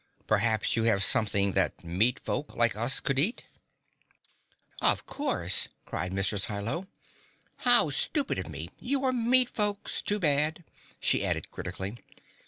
Perhaps 0.25 0.75
you 0.75 0.85
have 0.85 1.03
something 1.03 1.51
that 1.51 1.83
meat 1.83 2.19
folks 2.19 2.55
like 2.55 2.75
us 2.75 2.99
could 2.99 3.19
eat?" 3.19 3.43
"Of 4.81 5.05
course!" 5.05 5.67
cried 5.85 6.11
Mrs. 6.11 6.45
Hi 6.45 6.59
Lo. 6.59 6.87
"How 7.57 7.91
stupid 7.91 8.39
of 8.39 8.49
me! 8.49 8.71
You 8.79 9.05
are 9.05 9.13
meat 9.13 9.51
folks 9.51 10.01
too 10.01 10.17
bad," 10.17 10.63
she 10.99 11.23
added 11.23 11.51
critically. 11.51 11.99